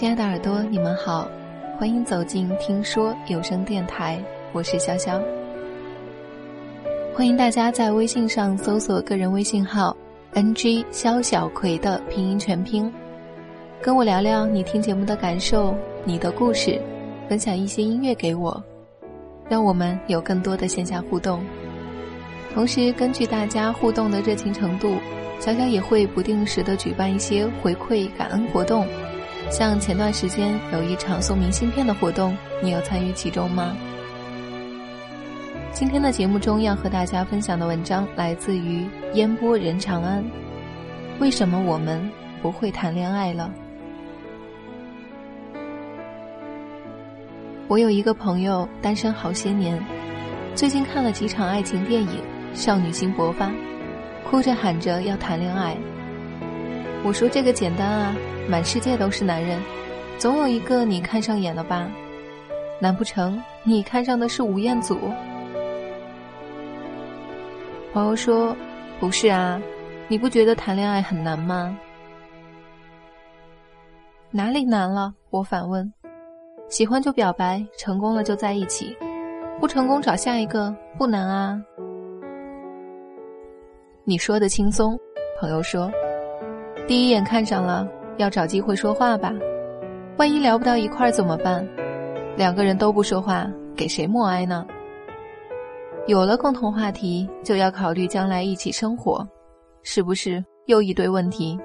[0.00, 1.28] 亲爱的耳朵，你们好，
[1.78, 4.18] 欢迎走进听说有声电台，
[4.50, 5.20] 我是潇潇。
[7.14, 9.94] 欢迎大家在微信上搜索个人微信号
[10.32, 12.90] “ng 肖小葵”的拼音全拼，
[13.82, 16.80] 跟我聊聊你听节目的感受，你的故事，
[17.28, 18.58] 分享一些音乐给我，
[19.50, 21.44] 让我们有更多的线下互动。
[22.54, 24.94] 同时，根据大家互动的热情程度，
[25.38, 28.86] 小小也会不定时的举办一些回馈感恩活动。
[29.50, 33.76] 像前段时间有一场送明信片的活动，你有参与其中吗？
[35.72, 40.24] 今天的节目中要和大家分享的文章来自于烟波任长安。
[41.18, 42.00] 为什么我们
[42.40, 43.52] 不会谈恋爱了？
[47.66, 49.80] 我有一个朋友单身好些年，
[50.54, 52.22] 最近看了几场爱情电影，
[52.54, 53.50] 少女心勃发，
[54.30, 55.76] 哭着喊着要谈恋爱。
[57.02, 58.14] 我说这个简单啊，
[58.48, 59.58] 满世界都是男人，
[60.18, 61.90] 总有一个你看上眼了吧？
[62.78, 64.98] 难不成你看上的是吴彦祖？
[67.92, 68.54] 朋友说
[69.00, 69.60] ：“不是啊，
[70.08, 71.76] 你不觉得谈恋爱很难吗？”
[74.30, 75.14] 哪里难了？
[75.30, 75.92] 我反问。
[76.68, 78.96] 喜欢就表白，成功了就在一起，
[79.58, 81.60] 不成功找下一个不难啊。
[84.04, 84.96] 你说的轻松，
[85.40, 85.90] 朋友说。
[86.90, 89.32] 第一眼看上了，要找机会说话吧，
[90.18, 91.64] 万一聊不到一块儿怎么办？
[92.36, 94.66] 两个人都不说话，给谁默哀呢？
[96.08, 99.24] 有了共同话题，就要考虑将来一起生活，
[99.84, 101.56] 是不是又一堆问题？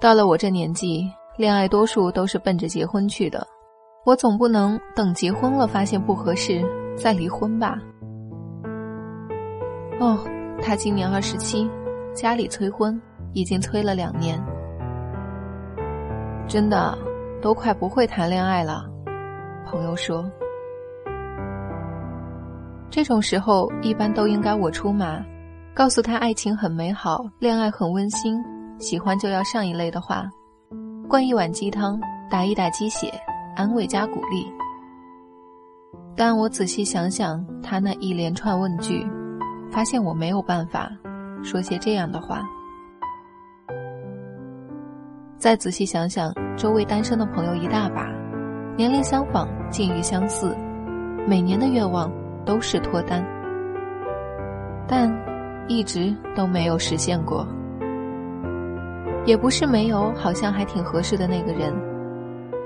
[0.00, 3.46] 到了我这年纪，恋爱多数都是奔着结婚去的，
[4.06, 6.64] 我总不能等结婚了发现不合适
[6.96, 7.78] 再离婚吧？
[10.00, 10.18] 哦，
[10.62, 11.70] 他今年二十七，
[12.14, 12.98] 家里催婚，
[13.36, 14.42] 已经催了两年，
[16.48, 16.96] 真的
[17.42, 18.86] 都快不会谈恋爱了。
[19.66, 20.24] 朋友说。
[22.88, 25.22] 这种时候一般都应该我出马，
[25.74, 28.42] 告诉他爱情很美好，恋爱很温馨，
[28.78, 30.24] 喜欢就要上一类的话，
[31.06, 33.12] 灌一碗鸡汤，打一打鸡血，
[33.54, 34.50] 安慰加鼓励。
[36.16, 39.06] 但我仔细想想他那一连串问句，
[39.70, 40.90] 发现我没有办法
[41.42, 42.40] 说些这样的话。
[45.46, 48.10] 再仔细想想，周围单身的朋友一大把，
[48.76, 50.52] 年龄相仿，境遇相似，
[51.24, 52.10] 每年的愿望。
[52.44, 53.24] 都是脱单，
[54.88, 55.08] 但
[55.68, 57.46] 一直都没有实现过。
[59.24, 61.72] 也不是没有，好像还挺合适的那个人，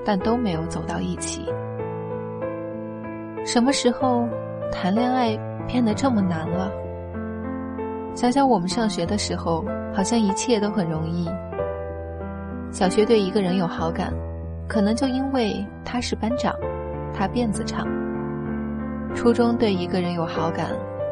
[0.03, 1.45] 但都没有走到一起。
[3.45, 4.27] 什么时候
[4.71, 5.37] 谈恋爱
[5.67, 6.71] 变得这么难了？
[8.15, 9.63] 想想我们上学的时候，
[9.93, 11.29] 好像一切都很容易。
[12.71, 14.13] 小学对一个人有好感，
[14.67, 16.55] 可能就因为他是班长，
[17.13, 17.85] 他辫子长。
[19.13, 20.69] 初中对一个人有好感，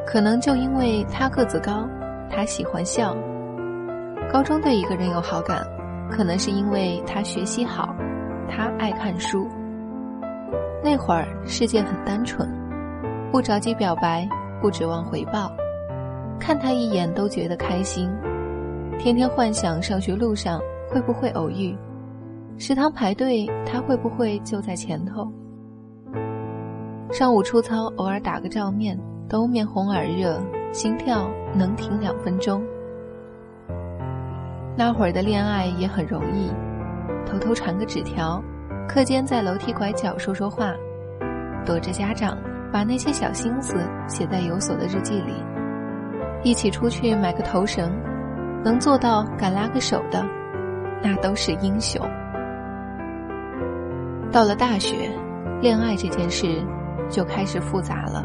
[0.08, 1.86] 可能就因为他个子高，
[2.30, 3.14] 他喜欢笑；
[4.32, 5.62] 高中对一个人有好感，
[6.10, 7.94] 可能是因为他学习好，
[8.48, 9.46] 他爱看书。
[10.82, 12.50] 那会儿世界很单纯，
[13.34, 14.26] 不着急表白，
[14.62, 15.52] 不指望回报，
[16.40, 18.10] 看他一眼都觉得开心，
[18.98, 20.62] 天天幻想上学路上
[20.92, 21.78] 会不会偶遇，
[22.58, 25.32] 食堂排队他会不会就在前头。
[27.12, 30.42] 上午出操，偶尔打个照面，都面红耳热，
[30.72, 32.62] 心跳能停两分钟。
[34.76, 36.52] 那会儿的恋爱也很容易，
[37.26, 38.42] 偷偷传个纸条，
[38.88, 40.74] 课间在楼梯拐角说说话，
[41.66, 42.38] 躲着家长，
[42.72, 43.76] 把那些小心思
[44.08, 45.34] 写在有锁的日记里。
[46.44, 47.92] 一起出去买个头绳，
[48.64, 50.24] 能做到敢拉个手的，
[51.04, 52.02] 那都是英雄。
[54.32, 55.10] 到了大学，
[55.62, 56.64] 恋爱这件事。
[57.10, 58.24] 就开始复杂了，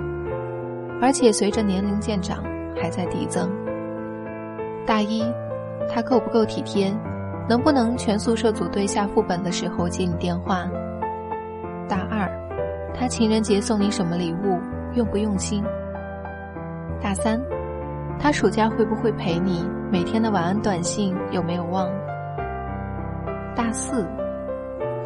[1.00, 2.44] 而且随着年龄渐长，
[2.78, 3.50] 还在递增。
[4.84, 5.24] 大一，
[5.88, 6.94] 他够不够体贴？
[7.48, 10.68] 能不能全宿舍组队下副本的时候接你电话？
[11.88, 12.30] 大二，
[12.92, 14.60] 他情人节送你什么礼物？
[14.92, 15.64] 用不用心？
[17.00, 17.40] 大三，
[18.18, 19.66] 他暑假会不会陪你？
[19.90, 21.88] 每天的晚安短信有没有忘？
[23.56, 24.04] 大四，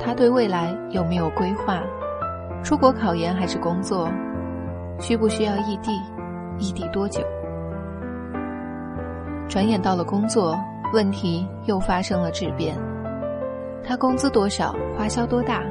[0.01, 1.83] 他对未来有没有规划？
[2.63, 4.09] 出国考研还是工作？
[4.99, 6.01] 需不需要异地？
[6.59, 7.23] 异地多久？
[9.49, 10.59] 转眼到了工作，
[10.93, 12.77] 问题又发生了质变。
[13.85, 14.75] 他工资多少？
[14.97, 15.63] 花销多大？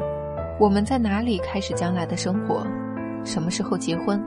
[0.59, 2.65] 我们在哪里开始将来的生活？
[3.23, 4.23] 什么时候结婚？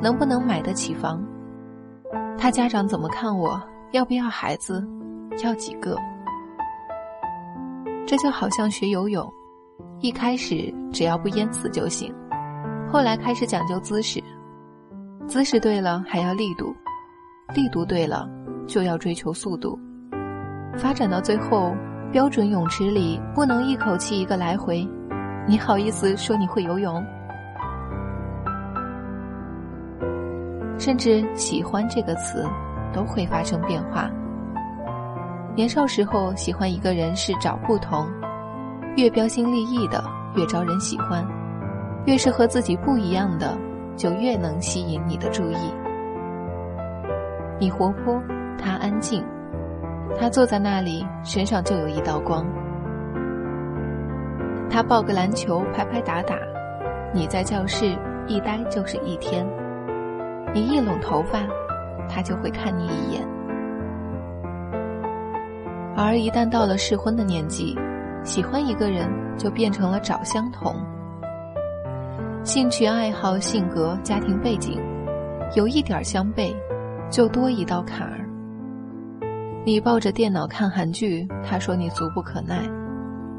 [0.00, 1.20] 能不能买得起房？
[2.38, 3.60] 他家长怎么看我？
[3.90, 4.86] 要不要孩子？
[5.42, 5.96] 要几个？
[8.08, 9.30] 这就好像学游泳，
[10.00, 12.10] 一开始只要不淹死就行，
[12.90, 14.18] 后来开始讲究姿势，
[15.26, 16.74] 姿势对了还要力度，
[17.54, 18.26] 力度对了
[18.66, 19.78] 就要追求速度，
[20.74, 21.74] 发展到最后，
[22.10, 24.88] 标准泳池里不能一口气一个来回，
[25.46, 27.04] 你好意思说你会游泳？
[30.78, 32.42] 甚至“喜欢”这个词
[32.90, 34.10] 都会发生变化。
[35.58, 38.06] 年少时候喜欢一个人是找不同，
[38.96, 40.04] 越标新立异的
[40.36, 41.26] 越招人喜欢，
[42.06, 43.58] 越是和自己不一样的
[43.96, 45.56] 就越能吸引你的注意。
[47.58, 48.22] 你活泼，
[48.56, 49.20] 他安静，
[50.16, 52.46] 他坐在那里身上就有一道光。
[54.70, 56.36] 他抱个篮球拍拍打打，
[57.12, 59.44] 你在教室一待就是一天。
[60.54, 61.40] 你一拢头发，
[62.08, 63.37] 他就会看你一眼。
[66.00, 67.76] 而一旦到了适婚的年纪，
[68.22, 70.76] 喜欢一个人就变成了找相同。
[72.44, 74.80] 兴趣爱好、性格、家庭背景，
[75.56, 76.54] 有一点相悖，
[77.10, 78.24] 就多一道坎儿。
[79.66, 82.62] 你抱着电脑看韩剧，他说你俗不可耐；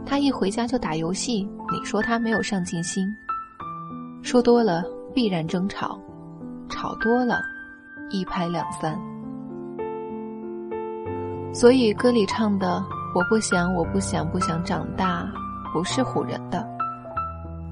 [0.06, 3.08] 他一回家就打游戏，你说他没有上进心。
[4.22, 4.84] 说多了
[5.16, 5.98] 必然争吵，
[6.68, 7.40] 吵多了
[8.10, 9.00] 一拍两散。
[11.52, 15.28] 所以歌里唱的“我不想，我不想，不想长大”，
[15.74, 16.66] 不是唬人的。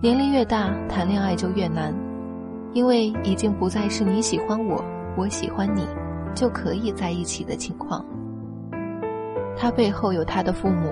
[0.02, 1.94] 年龄越大，谈恋爱就越难，
[2.74, 4.84] 因为已经不再是你喜欢我，
[5.16, 5.88] 我喜欢你，
[6.34, 8.04] 就可以在一起的情况。
[9.56, 10.92] 他背后有他的父母，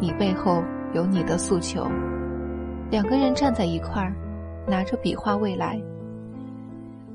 [0.00, 0.62] 你背后
[0.94, 1.86] 有你的诉求，
[2.90, 4.12] 两个人站在一块儿，
[4.66, 5.80] 拿着笔画未来，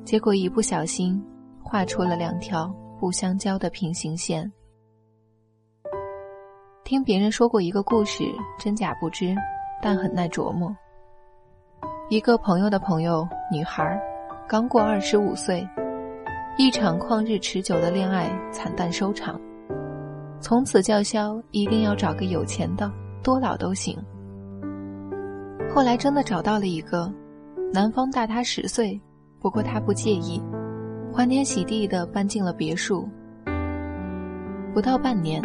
[0.05, 1.21] 结果一不小心
[1.61, 4.49] 画出了两条不相交的平行线。
[6.83, 8.23] 听别人说过一个故事，
[8.59, 9.33] 真假不知，
[9.81, 10.75] 但很耐琢磨。
[12.09, 13.97] 一个朋友的朋友，女孩，
[14.47, 15.65] 刚过二十五岁，
[16.57, 19.39] 一场旷日持久的恋爱惨淡收场，
[20.41, 22.91] 从此叫嚣一定要找个有钱的，
[23.23, 23.97] 多老都行。
[25.73, 27.09] 后来真的找到了一个，
[27.71, 28.99] 男方大她十岁，
[29.39, 30.43] 不过她不介意，
[31.13, 33.07] 欢天喜地的搬进了别墅。
[34.73, 35.41] 不到半年。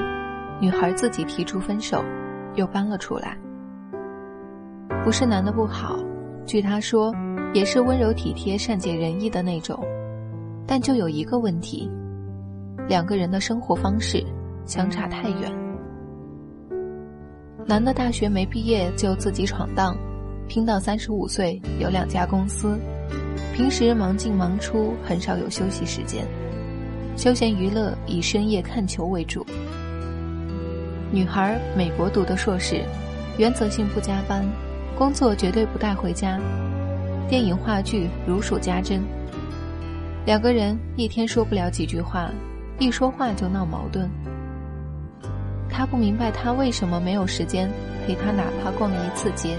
[0.59, 2.03] 女孩自己提出分手，
[2.55, 3.37] 又搬了出来。
[5.05, 5.99] 不是男的不好，
[6.47, 7.15] 据她说，
[7.53, 9.79] 也是温柔体贴、善解人意的那种。
[10.67, 11.91] 但就有一个问题，
[12.89, 14.25] 两个人的生活方式
[14.65, 15.53] 相差太远。
[17.67, 19.97] 男的大学没毕业就自己闯荡，
[20.49, 22.79] 拼到三十五岁有两家公司，
[23.55, 26.27] 平时忙进忙出，很少有休息时间，
[27.15, 29.45] 休闲娱乐以深夜看球为主。
[31.13, 32.83] 女孩美国读的硕士，
[33.39, 34.45] 原则性不加班，
[34.99, 36.39] 工作绝对不带回家，
[37.29, 39.03] 电影话剧如数家珍。
[40.25, 42.29] 两个人一天说不了几句话，
[42.81, 44.11] 一说话就闹矛盾。
[45.71, 47.71] 他不明白他为什么没有时间
[48.05, 49.57] 陪他哪怕逛一次街。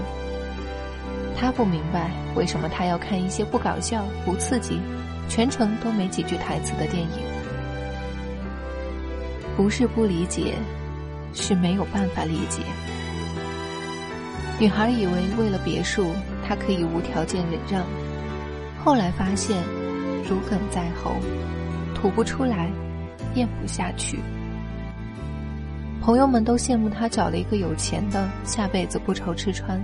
[1.34, 4.78] 他不明白为什么他要看一些不搞笑、不刺激、
[5.28, 7.08] 全程都没几句台词的电影。
[9.56, 10.54] 不是不理解。
[11.42, 12.62] 是没有办法理解。
[14.58, 16.12] 女孩以为为了别墅，
[16.46, 17.84] 她可以无条件忍让，
[18.84, 19.56] 后来发现
[20.28, 21.12] 如鲠在喉，
[21.94, 22.68] 吐不出来，
[23.34, 24.18] 咽不下去。
[26.00, 29.80] 朋友们都羡慕她找了一个有钱的，下辈子不愁吃穿。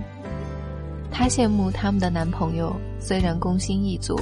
[1.09, 4.19] 她羡慕他们的男朋友，虽然工薪一族，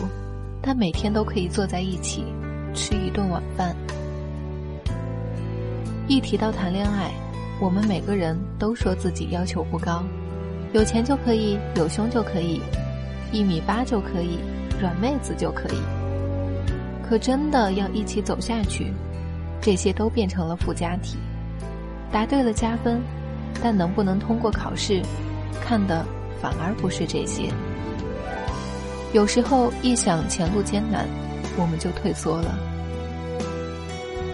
[0.61, 2.25] 但每天都可以坐在一起
[2.75, 3.75] 吃一顿晚饭。
[6.07, 7.09] 一提到谈恋爱，
[7.63, 10.03] 我们每个人都说自己要求不高，
[10.73, 12.59] 有钱就可以，有胸就可以，
[13.31, 14.37] 一米八就可以，
[14.81, 15.77] 软妹子就可以。
[17.01, 18.91] 可真的要一起走下去，
[19.61, 21.17] 这些都变成了附加题。
[22.11, 23.01] 答对了加分，
[23.63, 25.01] 但能不能通过考试，
[25.61, 26.05] 看的
[26.41, 27.43] 反而不是这些。
[29.13, 31.07] 有时候一想前路艰难，
[31.55, 32.59] 我们就退缩了。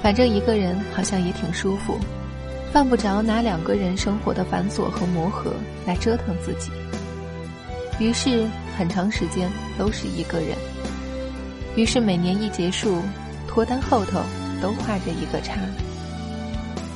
[0.01, 1.95] 反正一个人好像也挺舒服，
[2.71, 5.53] 犯不着拿两个人生活的繁琐和磨合
[5.85, 6.71] 来折腾自己。
[7.99, 8.47] 于是
[8.77, 10.57] 很长时间都是一个人。
[11.75, 13.01] 于是每年一结束，
[13.47, 14.21] 脱单后头
[14.61, 15.55] 都画着一个叉。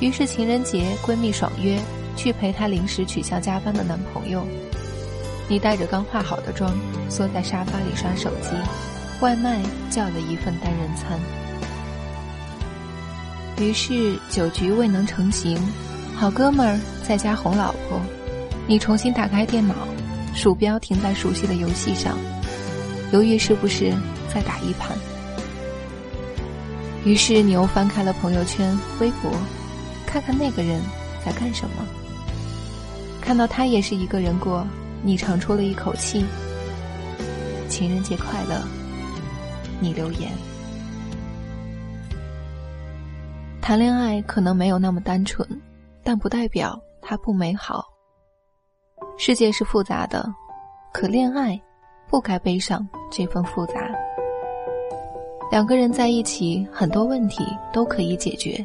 [0.00, 1.78] 于是情人节闺蜜爽约
[2.16, 4.44] 去陪她临时取消加班的男朋友，
[5.48, 6.72] 你带着刚化好的妆，
[7.08, 8.50] 缩在沙发里刷手机，
[9.20, 11.18] 外卖叫了一份单人餐。
[13.58, 15.56] 于是酒局未能成行，
[16.16, 18.00] 好哥们儿在家哄老婆，
[18.66, 19.74] 你重新打开电脑，
[20.34, 22.18] 鼠标停在熟悉的游戏上，
[23.12, 23.92] 犹豫是不是
[24.32, 24.96] 再打一盘。
[27.04, 29.30] 于是你又翻开了朋友圈、微博，
[30.04, 30.80] 看看那个人
[31.24, 31.86] 在干什么。
[33.20, 34.66] 看到他也是一个人过，
[35.02, 36.24] 你长出了一口气。
[37.68, 38.62] 情人节快乐，
[39.80, 40.30] 你留言。
[43.64, 45.48] 谈恋爱可能没有那么单纯，
[46.02, 47.82] 但不代表它不美好。
[49.16, 50.30] 世界是复杂的，
[50.92, 51.58] 可恋爱
[52.06, 53.90] 不该背上这份复杂。
[55.50, 57.42] 两个人在一起，很多问题
[57.72, 58.62] 都可以解决。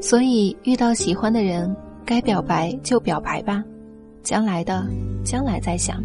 [0.00, 3.62] 所以遇到喜欢的人，该表白就表白吧，
[4.22, 4.86] 将来的
[5.22, 6.02] 将来再想。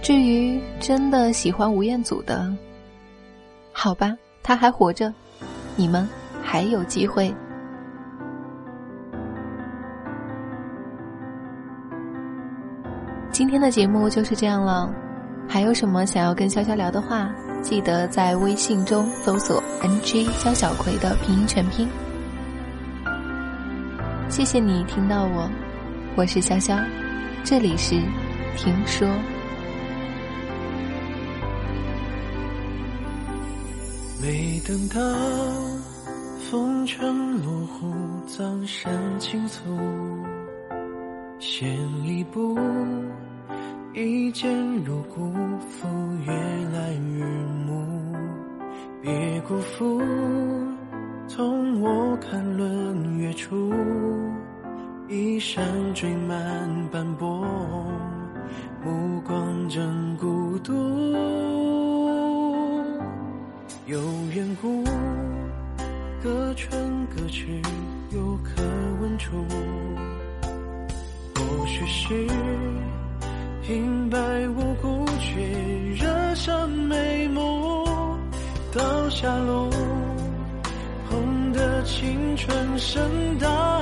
[0.00, 2.50] 至于真的喜欢吴彦祖的，
[3.72, 5.12] 好吧，他还活着，
[5.76, 6.08] 你们
[6.42, 7.34] 还有机会。
[13.30, 14.88] 今天的节目就是这样了，
[15.48, 17.28] 还有什么想要跟潇潇聊的话？
[17.62, 21.88] 记得在微信中搜索 “ng 肖小葵”的拼音全拼。
[24.28, 25.50] 谢谢你听到我，
[26.14, 26.78] 我是潇潇，
[27.42, 27.96] 这里是
[28.56, 29.08] 听说。
[34.24, 35.02] 没等到
[36.50, 37.92] 风尘落户，
[38.26, 39.60] 葬山青簇，
[41.38, 41.68] 先
[42.06, 42.58] 一步。
[43.92, 44.50] 一见
[44.82, 45.30] 如故，
[45.68, 45.86] 赴
[46.24, 46.32] 月
[46.72, 47.22] 来日
[47.66, 47.84] 暮，
[49.02, 50.00] 别辜负
[51.28, 53.74] 同我看轮月出，
[55.06, 55.62] 衣衫
[55.92, 57.46] 缀满斑驳，
[58.82, 60.72] 目光正孤独，
[63.86, 64.00] 有
[64.34, 64.82] 缘故，
[66.22, 67.60] 隔春隔去，
[68.12, 68.62] 又可
[69.02, 69.44] 问处，
[71.34, 72.26] 或许是。
[73.62, 75.38] 平白无故却
[76.02, 77.86] 惹上眉目，
[78.72, 79.68] 到下路，
[81.10, 83.73] 红的青春盛大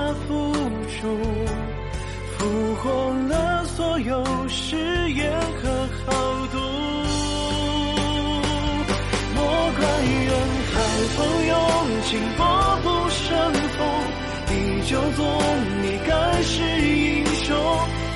[14.86, 15.42] 就做
[15.82, 17.56] 你该是英雄，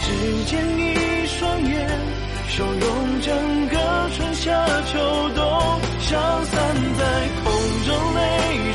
[0.00, 0.96] 只见你。
[1.26, 1.87] 双眼，
[2.49, 3.76] 收容整个
[4.16, 4.99] 春夏秋
[5.35, 5.44] 冬，
[6.00, 6.54] 消散
[6.96, 7.04] 在
[7.44, 7.52] 空
[7.85, 8.20] 中，泪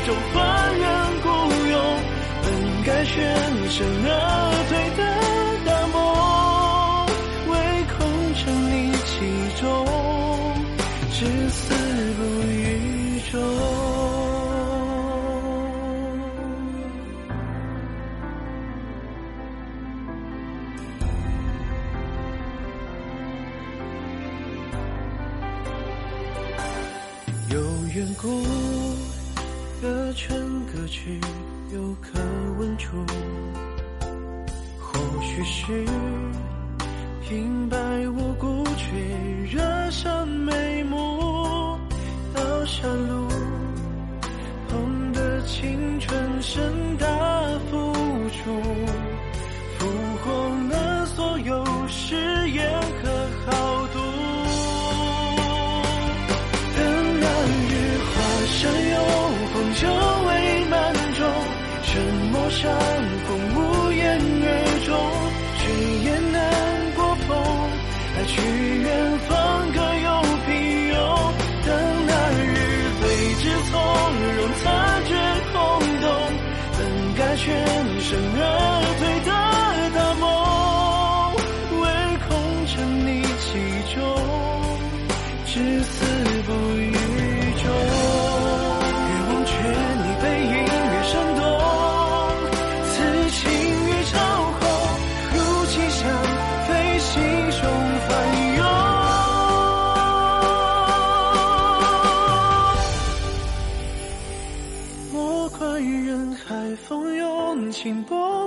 [0.06, 0.36] 中还
[0.78, 0.84] 原
[1.22, 1.28] 孤
[1.70, 1.74] 勇，
[2.44, 2.46] 本
[2.84, 3.16] 该全
[3.68, 4.08] 身而
[4.68, 4.72] 退
[27.94, 28.42] 远古
[29.82, 31.20] 的春歌曲，
[31.74, 32.18] 有可
[32.58, 32.96] 问处。
[34.80, 35.84] 或许是
[37.20, 37.76] 平白
[38.08, 38.96] 无故，却
[39.50, 41.78] 惹上眉目。
[42.34, 43.28] 到山路，
[44.70, 47.06] 红的青春盛大
[62.62, 63.11] 默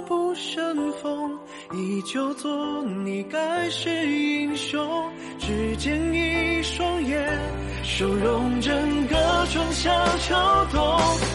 [0.02, 1.38] 不胜风，
[1.74, 5.12] 依旧做你盖世英雄。
[5.40, 7.40] 只见一双眼，
[7.84, 9.16] 收容整个
[9.52, 10.36] 春夏秋
[10.72, 10.82] 冬，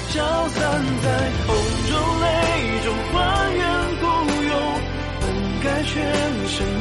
[0.08, 1.56] 消散在风
[1.88, 2.26] 中泪
[2.84, 3.62] 中，还原
[4.00, 4.06] 孤
[4.48, 4.52] 勇，
[5.20, 5.24] 本
[5.62, 6.79] 该全身